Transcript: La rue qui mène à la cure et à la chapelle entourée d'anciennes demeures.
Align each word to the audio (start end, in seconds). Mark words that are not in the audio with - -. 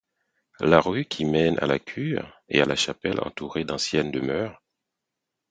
La 0.61 0.79
rue 0.81 1.05
qui 1.05 1.25
mène 1.25 1.59
à 1.61 1.67
la 1.67 1.77
cure 1.77 2.33
et 2.49 2.59
à 2.59 2.65
la 2.65 2.75
chapelle 2.75 3.19
entourée 3.21 3.65
d'anciennes 3.65 4.09
demeures. 4.09 4.63